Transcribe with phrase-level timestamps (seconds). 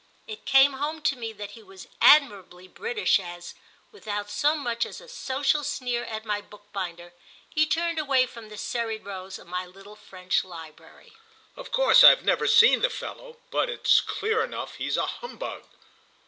[0.25, 3.53] It came home to me that he was admirably British as,
[3.91, 7.13] without so much as a sociable sneer at my bookbinder,
[7.47, 11.13] he turned away from the serried rows of my little French library.
[11.55, 15.65] "Of course I've never seen the fellow, but it's clear enough he's a humbug."